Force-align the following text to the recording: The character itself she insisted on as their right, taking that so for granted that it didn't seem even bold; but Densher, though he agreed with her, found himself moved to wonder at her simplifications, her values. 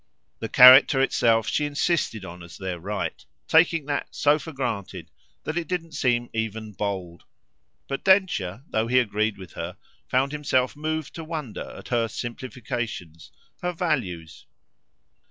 The 0.39 0.49
character 0.49 0.99
itself 0.99 1.47
she 1.47 1.63
insisted 1.63 2.25
on 2.25 2.41
as 2.41 2.57
their 2.57 2.79
right, 2.79 3.23
taking 3.47 3.85
that 3.85 4.07
so 4.15 4.39
for 4.39 4.51
granted 4.51 5.11
that 5.43 5.59
it 5.59 5.67
didn't 5.67 5.91
seem 5.91 6.27
even 6.33 6.71
bold; 6.71 7.25
but 7.87 8.03
Densher, 8.03 8.63
though 8.71 8.87
he 8.87 8.97
agreed 8.97 9.37
with 9.37 9.53
her, 9.53 9.77
found 10.07 10.31
himself 10.31 10.75
moved 10.75 11.13
to 11.13 11.23
wonder 11.23 11.69
at 11.77 11.89
her 11.89 12.07
simplifications, 12.07 13.31
her 13.61 13.73
values. 13.73 14.47